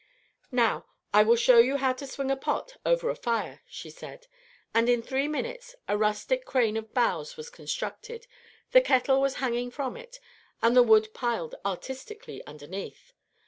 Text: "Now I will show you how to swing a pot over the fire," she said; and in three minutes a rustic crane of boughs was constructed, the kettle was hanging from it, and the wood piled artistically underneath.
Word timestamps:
"Now 0.51 0.87
I 1.13 1.21
will 1.21 1.35
show 1.35 1.59
you 1.59 1.77
how 1.77 1.93
to 1.93 2.07
swing 2.07 2.31
a 2.31 2.35
pot 2.35 2.77
over 2.83 3.07
the 3.09 3.13
fire," 3.13 3.61
she 3.67 3.91
said; 3.91 4.25
and 4.73 4.89
in 4.89 5.03
three 5.03 5.27
minutes 5.27 5.75
a 5.87 5.95
rustic 5.95 6.43
crane 6.43 6.75
of 6.75 6.91
boughs 6.91 7.37
was 7.37 7.51
constructed, 7.51 8.25
the 8.71 8.81
kettle 8.81 9.21
was 9.21 9.35
hanging 9.35 9.69
from 9.69 9.95
it, 9.95 10.19
and 10.59 10.75
the 10.75 10.81
wood 10.81 11.13
piled 11.13 11.53
artistically 11.63 12.43
underneath. 12.47 13.13